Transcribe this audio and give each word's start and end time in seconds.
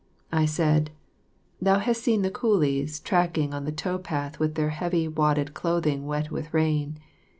I 0.31 0.45
said, 0.45 0.89
"Thou 1.61 1.77
hast 1.77 2.01
seen 2.01 2.23
the 2.23 2.31
coolies 2.31 2.99
tracking 2.99 3.53
on 3.53 3.65
the 3.65 3.71
tow 3.71 3.99
path 3.99 4.39
with 4.39 4.55
their 4.55 4.69
heavy 4.71 5.07
wadded 5.07 5.53
clothing 5.53 6.07
wet 6.07 6.31
with 6.31 6.51
rain. 6.55 6.97